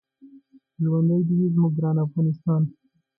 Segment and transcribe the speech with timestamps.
[0.81, 2.61] ژوندی دې وي زموږ ګران افغانستان.